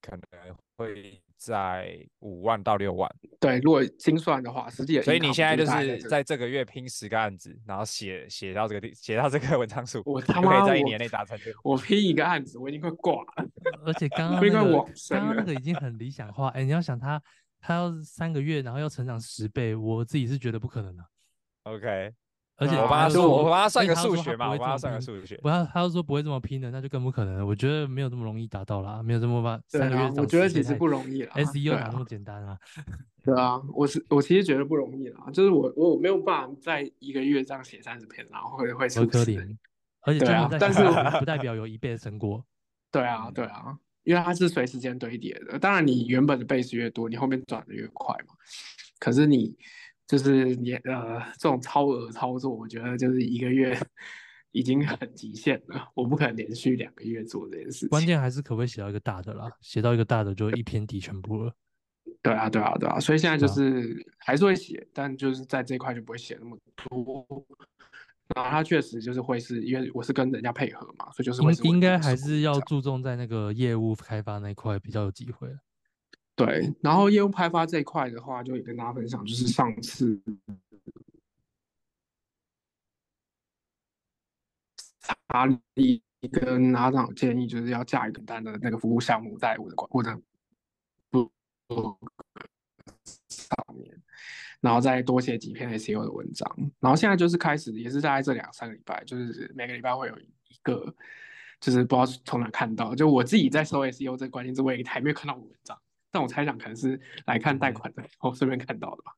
[0.00, 3.10] 可能会在五万到六万。
[3.40, 5.00] 对，如果精算的话，实际。
[5.00, 11.38] 所以你现在就是在这个月拼十个案子，然后写写到这个地，写到这个文章数，我他妈在一年内达成。
[11.64, 13.48] 我拼一个案子，我已经快挂了。
[13.86, 16.48] 而且刚刚那个刚刚那个已经很理想化。
[16.48, 17.20] 哎，你要想他，
[17.60, 21.04] 他要三个月，然后要成长十倍，我自己是觉得不可能的。
[21.62, 22.12] OK。
[22.56, 25.36] 而且我帮他说，我帮他算个数学嘛，我帮他算个数学。
[25.38, 27.44] 不要，他要说不会这么拼的，那就更不可能了。
[27.46, 30.12] 我觉得没有这么容易达到啦，没有这么办三个月。
[30.16, 32.56] 我觉得其实不容易啦，SEO 哪那么简单啊？
[33.24, 39.56] 对啊，我是我其实觉得不容易啦，就是我我没有办法在一个月这样写三十篇，然后会会出事。
[40.02, 40.82] 而且这样，但是
[41.18, 42.44] 不代表有一倍的成果。
[42.92, 45.58] 对啊，对啊，因为它是随时间堆叠的。
[45.58, 48.34] 当然，你原本的 base 越多，你后面转的越快嘛。
[49.00, 49.56] 可是你。
[50.12, 53.74] 就是你呃，这种超额操作，我觉得就是一个月
[54.52, 55.88] 已经很极限了。
[55.94, 57.88] 我不可能连续两个月做这件事情。
[57.88, 59.50] 关键还是可不可以写到一个大的啦？
[59.62, 61.54] 写到一个大的就一篇底全部了。
[62.20, 63.00] 对啊，对啊，对啊。
[63.00, 66.58] 所以现在就是还是会写，但就是在这一块就不会写那么
[66.90, 67.26] 多。
[68.36, 75.48] 然后他确实就是会是因为我是跟人家配合嘛，所以就是应该还是要注重在那个业务开发那一块比较有机会。
[76.34, 80.20] 对，然后业务开发这一块的话，就也跟大家分享，就是上次
[85.28, 90.20] 查理跟阿长建议，就是要架一个单的那个服务项目在我的管我的
[91.10, 91.30] 部
[93.28, 94.02] 上面，
[94.60, 100.28] 然后再多写几篇 SEO 的文章，然后现在就是开始，也是大概这两三个礼拜，就是每个礼拜会有一
[100.62, 100.94] 个，
[101.60, 105.78] 就是不知道从哪看到，就我自己在搜 SEO 这个关键字，我也还没有看到我文章。
[106.12, 109.12] 但我猜想可能是来看贷款的，然后顺便看到的吧。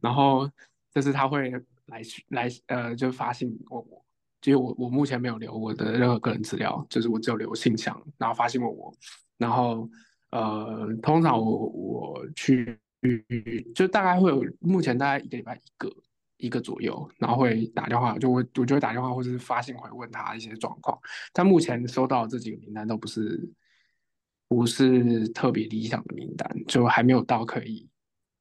[0.00, 0.50] 然后
[0.92, 1.50] 就是他会
[1.86, 4.04] 来来呃，就发信问我，
[4.40, 8.92] 其实我我目前没有留我的任何个人资料，就是我只有留信箱，然后发信问我。
[9.36, 9.88] 然后
[10.30, 12.78] 呃，通常我我去
[13.74, 15.92] 就大概会有目前大概一个礼拜一个
[16.38, 20.98] 一个左右，然后会打电话，就会我就会打电话或者是发信回问他一些状况。
[21.32, 23.46] 但目前收到这几个名单都不是。
[24.50, 27.88] 不是特别理想的名单，就还没有到可以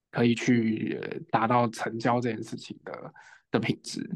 [0.10, 3.14] 可以去达到成交这件事情的
[3.52, 4.10] 的品质。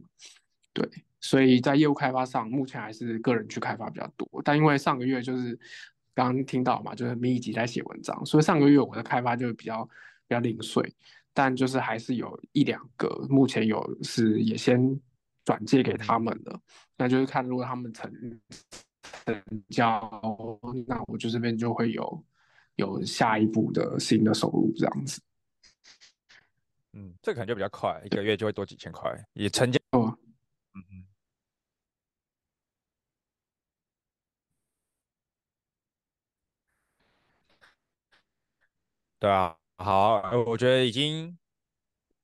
[0.74, 0.90] 对，
[1.22, 4.42] 所以在业务开发上，目前还是个人去开发比较多。
[4.44, 5.56] 但因为上个月就是
[6.16, 9.86] 刚刚听到嘛，就是密集在写文章，所以上个月我的开发就比较
[10.28, 10.92] 比较零碎。
[11.32, 15.00] 但就是还是有一两个，目前有是也先
[15.46, 16.60] 转借给他们的，
[16.98, 18.12] 那就是看如果他们成。
[19.26, 20.22] 成交，
[20.88, 22.26] 那我就这边就会有
[22.76, 25.22] 有下一步的新的收入这样子。
[26.94, 29.80] 嗯，这可能就比较快，一个月就会多几千块，也成交。
[29.92, 30.18] 哦，
[30.76, 31.06] 嗯嗯。
[39.20, 41.38] 对啊，好，我觉得已经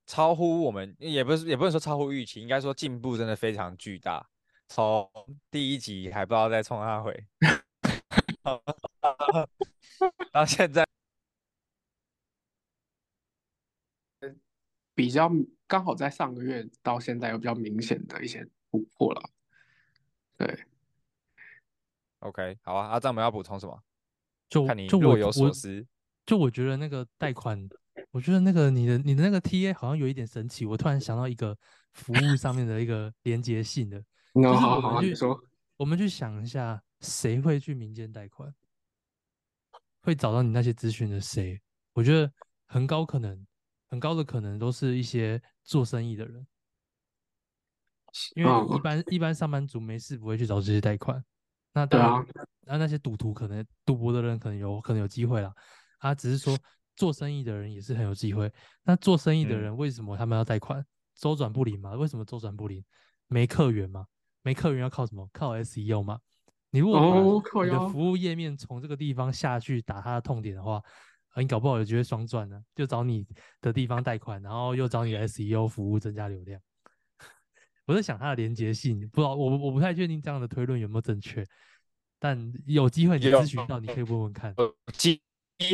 [0.06, 4.30] 超乎我们，也不是也不能说超乎预期，应该说进步真的非常巨大。
[4.70, 5.10] 从
[5.50, 7.26] 第一集还不知道在冲他回，
[10.32, 10.86] 到现在
[14.94, 15.30] 比较
[15.66, 19.30] 刚好在上个月到现在有比较明显的一些突破了。
[20.38, 20.66] 对
[22.20, 23.82] ，OK，好啊，阿张我们要补充什么？
[24.50, 25.86] 就看你若有所思。
[26.26, 27.68] 就我觉得那个贷款，
[28.12, 30.64] 我觉得那个你的你的那个 TA 好像有一点神奇。
[30.64, 31.58] 我突然想到一个
[31.94, 35.40] 服务上面的一个连接性的，就是我们去说，
[35.78, 38.54] 我们去想一下，谁会去民间贷款，
[40.02, 41.60] 会找到你那些咨询的谁？
[41.94, 42.32] 我觉得
[42.68, 43.46] 很高可能，
[43.90, 46.46] 很高的可能都是一些做生意的人，
[48.36, 51.24] 因为一般一般上班族没事不会去找这些贷款。
[51.74, 52.28] 那当然，
[52.62, 55.54] 那那些赌徒可能赌博的人可能有可能有机会啦。
[56.00, 56.58] 他、啊、只是说，
[56.96, 58.52] 做生意的人也是很有机会。
[58.84, 60.86] 那做生意的人为什么他们要贷款？
[61.16, 61.94] 周转不灵嘛？
[61.96, 62.84] 为什么周转不灵？
[63.28, 64.06] 没客源嘛？
[64.42, 65.28] 没客源要靠什么？
[65.34, 66.20] 靠 SEO 嘛？
[66.72, 70.82] 你如果把你的服务页面从这个地方下去打他的痛点的话，
[71.36, 72.62] 你搞不好有机会双赚呢。
[72.76, 73.26] 就找你
[73.62, 76.62] 的地方贷款，然后又找你的 SEO 服务增加流量。
[77.86, 81.44] 我在想它的连接性，不知道我我不太确定这样的推论有没有正确，
[82.20, 84.54] 但有机会你咨询到，你可以问问看。
[84.94, 85.20] 机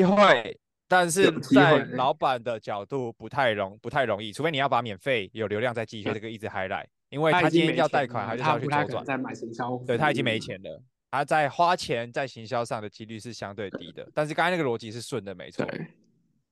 [0.06, 14.06] 会，但是在老板的角度不太容不太容易，除非你要把免费有流量再继续这个一直 highlight，因为他今天要贷款，他就要去周转，在买行销，对他已经没钱了，他在花钱在行销上的几率是相对低的。
[14.14, 15.66] 但是刚才那个逻辑是顺的，没错。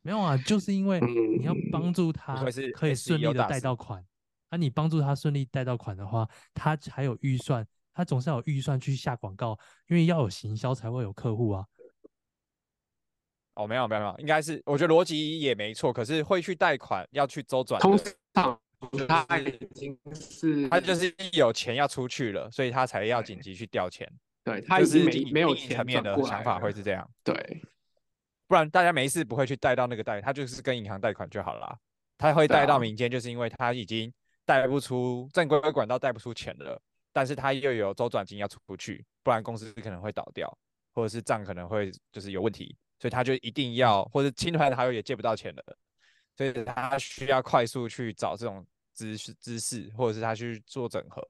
[0.02, 2.42] 没有啊，就是因为你要帮助他
[2.76, 4.02] 可以顺利的贷到款，
[4.50, 11.66] 那你帮助他顺利贷到款的话，他才有预算，他总是要有预算去下广告，因为要有行销才会有客户啊。
[13.56, 18.00] 哦，没有没有没有，应该是我觉得逻辑也没错，可是会去贷款要去周转，通
[18.34, 18.58] 常
[19.08, 24.12] 他已经是他就是有钱要出去了，所以他才要紧急去调钱。
[24.44, 27.10] 对，他已经没没有钱层面的想法会是这样。
[27.24, 27.62] 对，
[28.48, 31.78] 不然大家没事不会去贷到那个贷，他就是跟银行贷款就好了。
[32.18, 34.12] 他会贷到民间，就是因为他已经
[34.46, 40.58] 贷不出正规管道贷不出钱了，但是他又有周转金要出不去，不然公司可能会倒掉，
[40.94, 42.76] 或者是账可能会就是有问题。
[43.00, 45.78] 所以他就一定要，或者亲朋好友也借不到钱了，
[46.38, 51.22] 所以他需要快速去找这种知识知识，或者是他去做整合。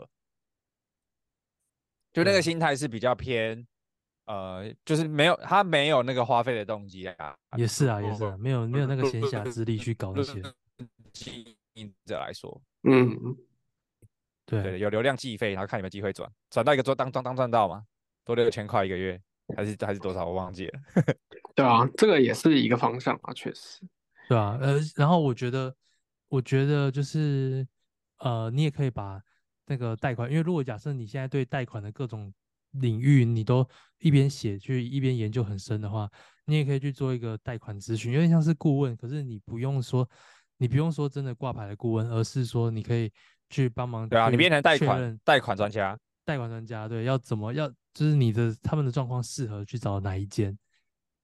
[2.11, 3.65] 就那个心态是比较偏，
[4.25, 7.35] 呃，就是没有他没有那个花费的动机啊。
[7.57, 10.41] 也是啊，也是啊，没有没有那个闲暇之力去搞那些。
[11.11, 13.35] 经营者来说，嗯，
[14.45, 17.85] 对对，有流量计费，然后看有没有机会转，转到一个做当当当赚到嘛，
[18.23, 19.21] 多六千块一个月。
[19.57, 20.79] 还是还是多少我忘记了，
[21.53, 23.81] 对啊，这个也是一个方向啊，确实，
[24.29, 25.75] 对啊，呃，然后我觉得，
[26.33, 27.67] 我觉得就是，
[28.17, 29.21] 呃，你也可以把
[29.67, 32.33] 那个贷款，因为如果假设你现在对贷款的各种
[32.71, 33.63] 领域你都
[33.99, 36.09] 一边写去一边研究很深的话，
[36.45, 40.09] 你也可以去做一个贷款咨询，有点像是顾问，可是你不用说，
[40.57, 43.11] 你不用说真的挂牌的顾问，而是说你可以
[43.51, 47.71] 去帮忙，对啊，你变成贷款贷款专家，贷款专家，对，要怎么要。
[47.93, 50.57] 就是你的他们的状况适合去找哪一间，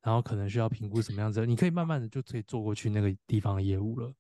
[0.04, 4.14] 然后可能需要评估什么样子，你可以慢慢的就可以做过去那个地方的业务了。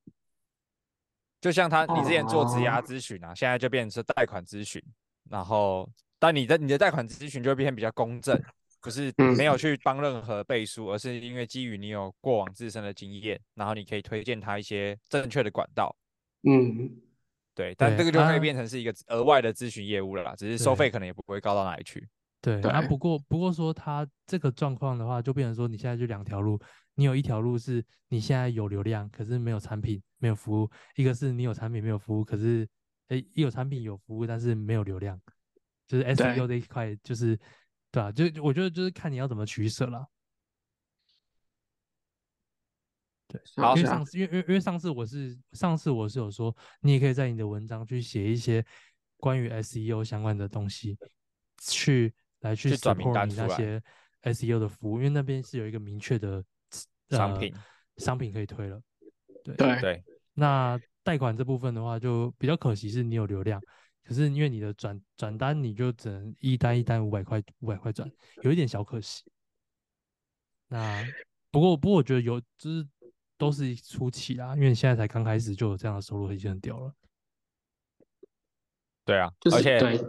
[1.41, 4.81] 就像他，你之前做质押咨询啊，现在就变成是贷款咨询，
[5.29, 8.39] 然后但你的你的贷款咨询就会变成比较公正，
[8.81, 15.95] 不是没有去帮任何背书，而是因为基于你有过往自身的经验，然后你可以推荐他一些正确的管道。
[16.43, 16.89] 嗯，
[17.55, 22.07] 对，但这个就会变成是一个额外的咨询业务了啦，只是收费可能也不会高到哪里去。
[22.41, 26.57] 对，那不过不过说他这个状况的话，就变成说你现在就两条路，
[26.95, 32.69] 你有一条路是你现在有流量，可是没有产品，没有服务；一个是你有产品没有服务，可是
[33.07, 35.19] 诶有产品有服务，但是没有流量，
[35.87, 37.35] 就是 SEO 这一块，就是
[37.91, 38.11] 对吧？
[38.11, 40.07] 就我觉得就是看你要怎么取舍了。
[43.27, 43.41] 对，
[43.75, 48.63] 因为上次因为因为上次我是上次我是有说，你也可以在你的文章去写一些
[49.17, 50.97] 关于 SEO 相关的东西
[51.57, 52.13] 去。
[52.41, 53.83] 来去转名单你那些
[54.21, 56.41] SEO 的服务，因为那边是有一个明确的
[57.09, 57.61] 商品、呃，
[57.97, 58.81] 商品可以推了。
[59.43, 60.03] 对对对。
[60.33, 63.61] 那贷款这部分的话，就比较可惜是你有流量，
[64.03, 68.09] 可是因为你的转转单，你就只能一单一单五百块五百块转，
[68.43, 69.23] 有一点小可惜。
[70.67, 71.03] 那
[71.51, 72.87] 不过不过我觉得有就是
[73.37, 76.93] 都是初期啦，因为你现在才刚开始就有这样的收入，已经很屌了。
[79.05, 79.99] 对啊，就是、而且。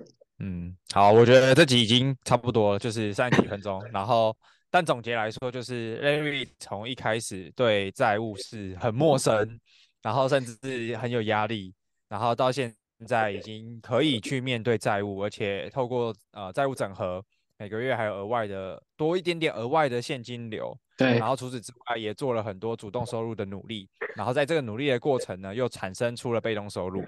[0.43, 3.79] 嗯，好，我觉得这集已经差不多了，就是三十几分钟。
[3.93, 4.35] 然后
[4.71, 9.61] 但总结来说，就是 Larry 从一开始对债务是很陌生，
[10.03, 11.75] 然后甚至是很有压力，
[12.09, 12.75] 然后到现
[13.07, 17.25] 在已经可以去面对债务，而且透过呃债务整合，
[17.59, 20.79] 每个月还有额外的多一点点额外的现金流。
[20.97, 27.03] 对，然后除此之外，也做了很多主动收入的努力，然后在这个努力的过程呢，又产生出了被动收入。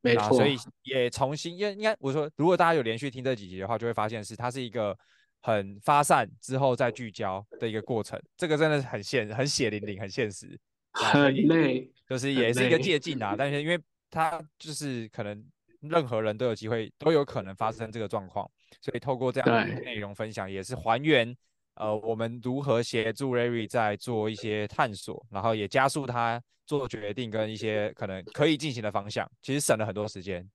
[0.00, 4.96] 没错，所以也重新，因为应该我说，如果大家有连续听这几集的话，就会发现是它是一个
[5.42, 8.18] 很发散之后再聚焦的一个过程。
[8.36, 10.58] 这个真的是很现、很血淋淋、很现实，
[10.92, 13.34] 很累，就是也是一个借镜啊。
[13.36, 13.78] 但是因为
[14.10, 15.44] 它就是可能
[15.80, 21.36] 任何人都有机会，都有可能发生这个状况，所以透过这样的内容分享，也是还原
[21.74, 26.42] 呃我们如何协助 Larry 在做一些探索，然后也加速他。
[26.64, 30.48] 做决定跟一些可能可以进行的方向，其实省了很多时间。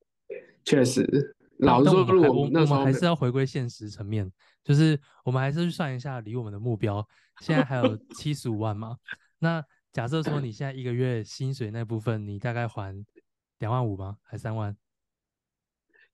[0.64, 4.32] 确实，老实说，我们我们还是要回归现实层面，
[4.64, 7.06] 就是我们还是去算一下，离我们的目标
[7.42, 8.98] 现在还有 七十五万嘛？
[9.40, 13.04] 那假设说你现在一个月薪水那部分，你大概还
[13.60, 14.18] 两万五吗？
[14.24, 14.76] 还三万？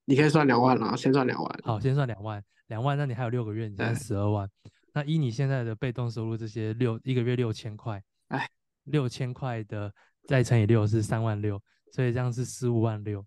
[0.04, 1.60] 你可以算两万了，先算两万。
[1.62, 4.48] 好，先算两万，两万，那你还有六个月，你现在十二万。
[4.92, 8.48] 那依你现在的被动收入，这些六一个月六千块，哎。
[8.88, 9.90] 六千块的
[10.28, 11.58] 再乘以六是三万六，
[11.90, 13.24] 所以这样是十五万六。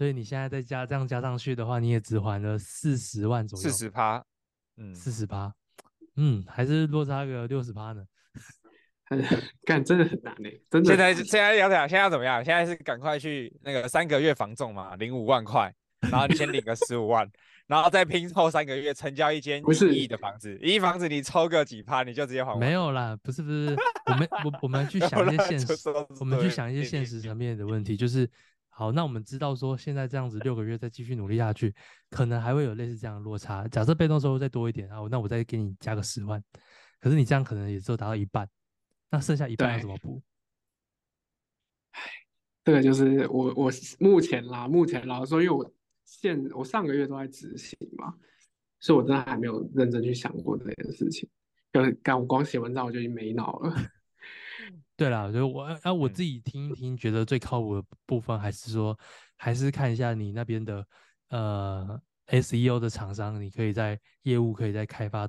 [0.00, 3.62] 所以你现在再加这样加上去的话，你也只还了四十万左右。
[3.62, 4.24] 四十趴，
[4.78, 5.52] 嗯，四十趴，
[6.16, 8.02] 嗯，还是落差个六十趴呢。
[9.66, 10.88] 干，真的很难嘞，真的。
[10.88, 11.86] 现在现在要怎样？
[11.86, 12.42] 现在要怎么样？
[12.42, 15.70] 现在是赶快去那个三个月房仲嘛，领五万块，
[16.10, 17.30] 然后你先领个十五万。
[17.66, 22.58] 然后再拼凑三个月成交一间一亿的房子，一亿房子你抽个几趴你就直接还完。
[22.58, 23.76] 没有啦，不是不是，
[24.06, 25.74] 我们我我们去想一些现实，
[26.18, 28.28] 我们去想一些现实层面的问题，就是
[28.80, 31.74] 好，那我们知道说现在这样子六个月再继续努力下去，
[32.08, 33.68] 可能还会有类似这样的落差。
[33.68, 36.42] 假设被动收入再多一点，啊那我再给你加个十万，
[36.98, 38.48] 可是你这样可能也只有达到一半，
[39.10, 40.22] 那剩下一半要怎么补？
[41.90, 42.00] 唉，
[42.64, 45.70] 这个就是我我目前啦，目前老实说，因为我。
[46.02, 48.12] 现我上个月都在执行嘛，
[48.80, 51.28] 所以我真的还没有认真去想过这件事情。
[51.72, 53.72] 就是刚我光写文章我就已经没脑了。
[55.00, 58.94] 对了，就我啊我自己听一听，觉得最靠谱的部分还是说，
[59.38, 60.86] 还是看一下你那边的
[61.30, 65.26] 呃 SEO 的厂商，你可以在业务可以再开发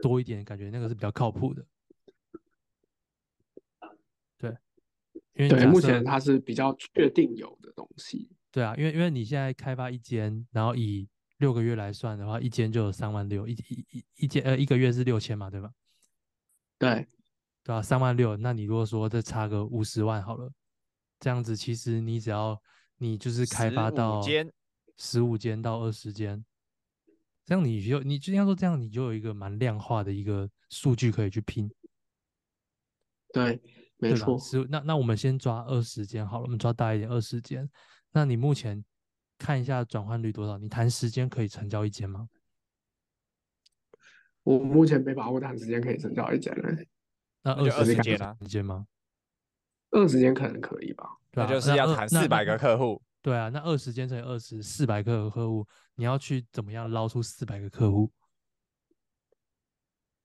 [0.00, 1.66] 多一点，感觉那个是比较靠谱的。
[4.38, 4.56] 对，
[5.34, 8.30] 因为对目前它是比较确定有的东西。
[8.50, 15.70] 对啊，因为因为你现在开发一间，然后以六个月来算的话，一间就有三万六，一一一一间呃一个月是六千嘛，对吧？
[16.78, 17.06] 对，
[17.66, 20.48] 对啊，三万六，那你如果说再差个五十万好了，
[21.18, 22.56] 这样子其实你只要
[22.98, 24.22] 你就是开发到
[24.96, 26.44] 十五间到二十间，
[27.44, 31.68] 这样你就你就像说这样你就有一个蛮量化的一个数据可以去拼。
[33.32, 33.60] 对，
[33.96, 34.38] 没错。
[34.38, 37.68] 十那那我们先抓二十间好了，我们抓大一点，二十间。
[38.12, 38.84] 那你目前
[39.38, 40.56] 看一下转换率多少？
[40.56, 42.28] 你谈时间可以成交一间吗？
[44.44, 46.88] 我目前没把握谈时间可以成交一间嘞。
[47.46, 48.36] 那二十间啊？
[48.40, 48.88] 时间吗？
[49.90, 51.08] 二十间可能可以吧。
[51.30, 53.00] 对啊，那就是要谈四百个客户。
[53.22, 58.10] 对啊，那二十间乘以二十，四百个客户，你要去怎么样捞出四百个客户？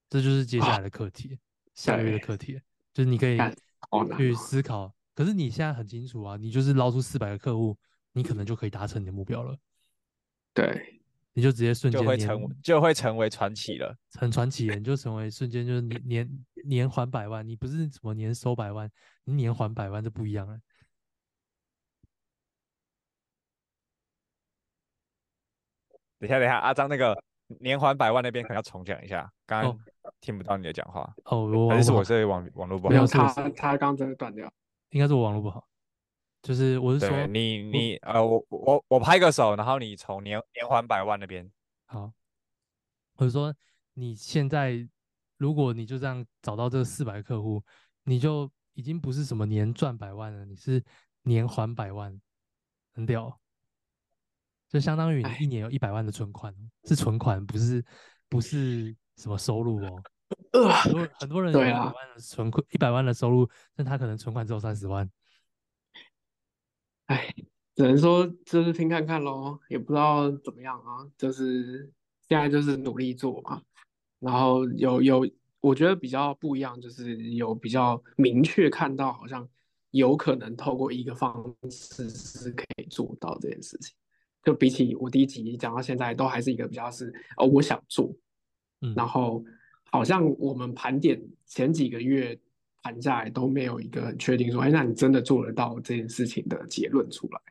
[0.10, 1.38] 这就是接下来的课题，啊、
[1.76, 2.60] 下个月的课题，
[2.92, 3.38] 就是你可以
[4.18, 4.92] 去思考。
[5.14, 7.78] 可是你现在很清楚啊，你就是捞出四百个客户，
[8.14, 9.56] 你可能就可以达成你的目标了。
[10.54, 11.02] 对，
[11.34, 18.90] 你就直接瞬间就会成就会成为传奇了，很传奇，你就成为瞬间就是年年年还百万，你不是什么年收百万，
[19.26, 20.60] 你年还百万就不一样了。
[26.20, 27.20] 等一下，等一下，阿张那个
[27.60, 29.80] 年还百万那边可能要重讲一下，刚刚
[30.20, 31.12] 听不到你的讲话。
[31.26, 32.90] 哦，我还是我这里网网络不好？
[32.92, 34.52] 没有，他他刚真的断掉。
[34.92, 35.68] 应该是我网络不好，
[36.44, 41.50] 就是我是说你你呃我我我拍个手，然后你从年年还百万那边
[41.86, 42.12] 好，
[43.16, 43.56] 我是说
[43.94, 44.88] 你现在
[45.42, 47.64] 如果你就这样找到这四百个客户，
[48.04, 50.84] 你就已经不是什么年赚百万了，你是
[51.24, 52.22] 年还百万，
[52.94, 53.40] 很屌，
[54.70, 57.84] 就相当于你一年有一百万的存款，是存款，不是
[58.30, 60.04] 不是什么收入哦。
[60.84, 65.10] 很多很多人有一百万的存款，一百万的收入，但他可能存款只有三十万。
[67.08, 67.34] 哎，
[67.74, 71.10] 只能说就是听看看喽，也不知道怎么样啊。
[71.18, 71.92] 就是
[72.28, 73.64] 现在就是努力做嘛，
[74.22, 75.28] 然后有有，
[75.60, 79.46] 我觉得比较不一样，就是有比较明确看到，好像
[79.90, 83.94] 有可能透过一个方式是可以做到这件事情。
[84.44, 88.16] 就比起我第一集讲到现在，都还是一个比较是哦，我想做。
[88.82, 89.44] 嗯，然后
[89.92, 92.40] 好像我们盘点前几个月
[92.84, 97.42] 盘下来都没有一个很确定说，哎，那你真的做得到这件事情的结论出来？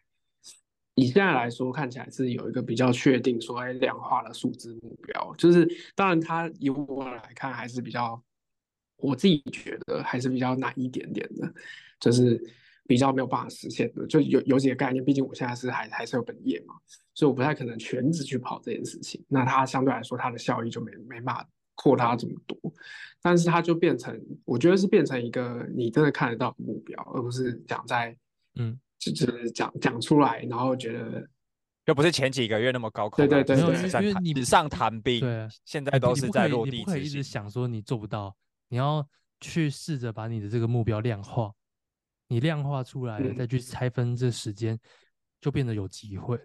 [1.01, 8.23] 以现在来说，看起来是有一个比较确定说，哎，量化的数字目标，就是当然它以我来看还是比较，
[8.97, 11.53] 我自己觉得还是比较难一点点的，
[11.99, 12.41] 就是。
[12.89, 16.75] 比较没有办法实现的，就有有几个概念，毕竟我现在是还还是有本业嘛，
[17.15, 19.25] 所以我不太可能全职去跑这件事情。
[19.29, 22.59] 那它相对来说，它的效益就没没办法扩大这么多，
[23.23, 28.17] 但是它就变成，我觉得是变成一个你真的看得到目标，而不是讲在
[28.57, 31.29] 嗯，就就是讲讲出来，然后觉得
[31.87, 36.79] 又不是前几个月那么高，对对对，对，因为你纸上谈兵，对，现在都是在落地。
[36.79, 38.37] 你不可以一直想说你做不到，
[38.69, 39.05] 你要
[39.41, 41.51] 去试着把你的这个目标量化。
[42.33, 44.79] 你量化出来了，再去拆分这时间，
[45.41, 46.45] 就变得有机会了。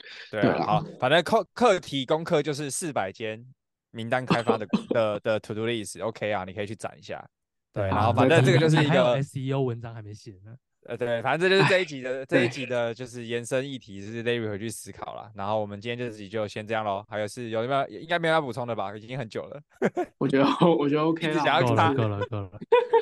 [0.32, 3.46] 对啊，好，反正课课题功课就是四百间
[3.92, 7.24] 名单开发的 的的 to do list，OK 啊，你可以去攒一下。
[7.72, 10.56] 对，然后反正这个就是一个 SEO 文章还没写呢。
[10.88, 15.30] 呃，对，反正这就是这一集的这一集的就是延伸议题，就是 Larry 回去思考了。
[15.34, 17.04] 然后我们今天这集就先这样喽。
[17.08, 18.96] 还有是有没有应该没有要补充的吧？
[18.96, 19.60] 已经很久了。
[20.18, 20.44] 我觉得
[20.78, 22.50] 我觉得 OK 了，够了够了够了。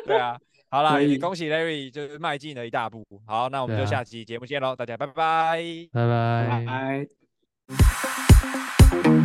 [0.06, 0.38] 对啊。
[0.70, 3.04] 好了，也恭喜 Larry 就是迈进了一大步。
[3.26, 5.62] 好，那我们就下期节目见喽，啊、大家拜拜，
[5.92, 7.06] 拜拜，拜
[9.02, 9.23] 拜。